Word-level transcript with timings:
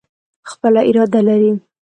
خپله 0.49 0.81
اراده 0.89 1.19
لري. 1.27 1.51